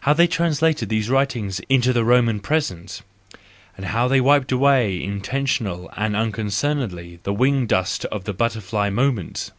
How 0.00 0.12
they 0.14 0.26
trans¬ 0.26 0.60
lated 0.60 0.88
these 0.88 1.08
writings 1.08 1.60
into 1.68 1.92
the 1.92 2.04
Roman 2.04 2.40
present! 2.40 3.02
How 3.80 4.08
they 4.08 4.20
wiped 4.20 4.50
away 4.50 5.00
intentionally 5.00 5.86
and 5.96 6.16
uncon¬ 6.16 6.46
cernedly 6.50 7.20
the 7.22 7.32
wing 7.32 7.68
dust 7.68 8.04
of 8.06 8.24
the 8.24 8.34
butterfly 8.34 8.90
moment! 8.90 9.52